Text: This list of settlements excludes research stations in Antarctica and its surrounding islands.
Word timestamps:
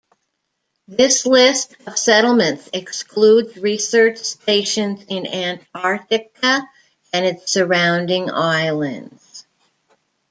This 0.87 1.27
list 1.27 1.75
of 1.85 1.95
settlements 1.95 2.67
excludes 2.73 3.55
research 3.57 4.17
stations 4.17 5.05
in 5.09 5.27
Antarctica 5.27 6.63
and 7.13 7.23
its 7.27 7.51
surrounding 7.53 8.31
islands. 8.31 9.45